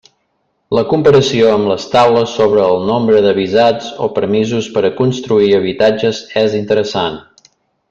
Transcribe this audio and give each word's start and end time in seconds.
La 0.77 0.83
comparació 0.93 1.51
amb 1.57 1.69
les 1.71 1.85
taules 1.95 2.33
sobre 2.39 2.63
el 2.69 2.81
nombre 2.87 3.21
de 3.27 3.35
visats 3.41 3.93
o 4.07 4.09
permisos 4.17 4.71
per 4.79 4.85
a 4.89 4.93
construir 5.03 5.53
habitatges 5.61 6.25
és 6.47 6.57
interessant. 6.65 7.23